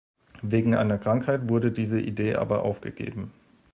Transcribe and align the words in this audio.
Wegen 0.41 0.73
einer 0.73 0.97
Krankheit 0.97 1.47
wurde 1.47 1.71
diese 1.71 2.01
Idee 2.01 2.33
aber 2.33 2.63
aufgegeben. 2.63 3.31